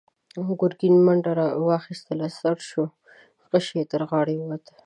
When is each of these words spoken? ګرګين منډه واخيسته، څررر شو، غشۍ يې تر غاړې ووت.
ګرګين 0.59 0.95
منډه 1.05 1.45
واخيسته، 1.67 2.13
څررر 2.37 2.59
شو، 2.69 2.83
غشۍ 3.49 3.75
يې 3.79 3.85
تر 3.91 4.01
غاړې 4.09 4.35
ووت. 4.37 4.63